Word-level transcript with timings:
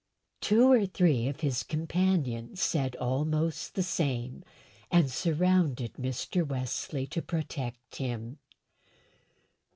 Two 0.39 0.71
or 0.71 0.87
three 0.87 1.27
of 1.27 1.41
his 1.41 1.61
companions 1.61 2.59
said 2.59 2.95
almost 2.95 3.75
the 3.75 3.83
same, 3.83 4.43
and 4.89 5.11
surrounded 5.11 5.93
Mr. 5.93 6.43
Wesley 6.43 7.05
to 7.05 7.21
protect 7.21 7.97
him. 7.97 8.39